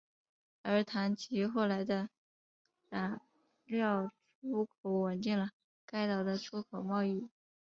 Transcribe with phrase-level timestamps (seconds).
[0.63, 2.09] 而糖及后来的
[2.89, 3.21] 染
[3.67, 5.51] 料出口稳定了
[5.85, 7.29] 该岛的出口贸易。